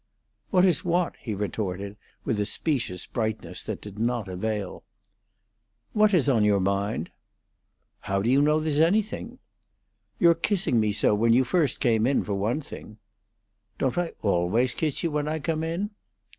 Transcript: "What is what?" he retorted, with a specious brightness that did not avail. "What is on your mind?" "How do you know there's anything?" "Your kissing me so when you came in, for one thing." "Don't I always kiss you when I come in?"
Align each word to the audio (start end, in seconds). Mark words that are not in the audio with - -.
"What 0.49 0.65
is 0.65 0.83
what?" 0.83 1.13
he 1.21 1.35
retorted, 1.35 1.95
with 2.25 2.39
a 2.39 2.45
specious 2.47 3.05
brightness 3.05 3.61
that 3.65 3.81
did 3.81 3.99
not 3.99 4.27
avail. 4.27 4.81
"What 5.93 6.11
is 6.11 6.27
on 6.27 6.43
your 6.43 6.59
mind?" 6.59 7.11
"How 7.99 8.23
do 8.23 8.29
you 8.31 8.41
know 8.41 8.59
there's 8.59 8.79
anything?" 8.79 9.37
"Your 10.17 10.33
kissing 10.33 10.79
me 10.79 10.91
so 10.91 11.13
when 11.13 11.33
you 11.33 11.45
came 11.45 12.07
in, 12.07 12.23
for 12.23 12.33
one 12.33 12.61
thing." 12.61 12.97
"Don't 13.77 13.95
I 13.95 14.13
always 14.23 14.73
kiss 14.73 15.03
you 15.03 15.11
when 15.11 15.27
I 15.27 15.37
come 15.37 15.61
in?" 15.63 15.91